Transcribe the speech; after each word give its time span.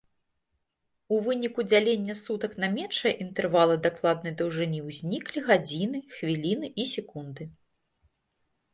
У 1.15 1.19
выніку 1.27 1.65
дзялення 1.71 2.15
сутак 2.21 2.57
на 2.65 2.71
меншыя 2.79 3.13
інтэрвалы 3.27 3.75
дакладнай 3.85 4.35
даўжыні 4.43 4.79
ўзніклі 4.89 5.39
гадзіны, 5.53 6.05
хвіліны 6.19 6.67
і 6.81 6.91
секунды. 6.97 7.43